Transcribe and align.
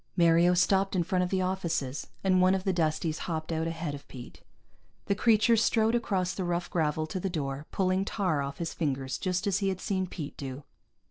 Mario 0.17 0.55
stopped 0.55 0.95
in 0.95 1.03
front 1.03 1.23
of 1.23 1.29
the 1.29 1.43
offices, 1.43 2.07
and 2.23 2.41
one 2.41 2.55
of 2.55 2.63
the 2.63 2.73
Dusties 2.73 3.19
hopped 3.29 3.51
out 3.51 3.67
ahead 3.67 3.93
of 3.93 4.07
Pete. 4.07 4.41
The 5.05 5.13
creature 5.13 5.55
strode 5.55 5.93
across 5.93 6.33
the 6.33 6.43
rough 6.43 6.71
gravel 6.71 7.05
to 7.05 7.19
the 7.19 7.29
door, 7.29 7.67
pulling 7.71 8.03
tar 8.03 8.41
off 8.41 8.57
his 8.57 8.73
fingers 8.73 9.19
just 9.19 9.45
as 9.45 9.59
he 9.59 9.69
had 9.69 9.79
seen 9.79 10.07
Pete 10.07 10.35
do. 10.37 10.63